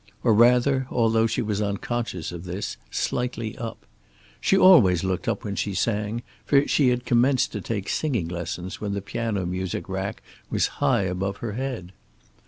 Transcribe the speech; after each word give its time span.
Or 0.23 0.33
rather, 0.33 0.87
although 0.89 1.27
she 1.27 1.43
was 1.43 1.61
unconscious 1.61 2.31
of 2.31 2.45
this, 2.45 2.75
slightly 2.89 3.55
up. 3.59 3.85
She 4.39 4.57
always 4.57 5.03
looked 5.03 5.27
up 5.27 5.43
when 5.43 5.55
she 5.55 5.75
sang, 5.75 6.23
for 6.43 6.67
she 6.67 6.89
had 6.89 7.05
commenced 7.05 7.51
to 7.51 7.61
take 7.61 7.87
singing 7.87 8.27
lessons 8.27 8.81
when 8.81 8.93
the 8.93 9.01
piano 9.03 9.45
music 9.45 9.87
rack 9.87 10.23
was 10.49 10.65
high 10.81 11.03
above 11.03 11.37
her 11.37 11.51
head. 11.51 11.91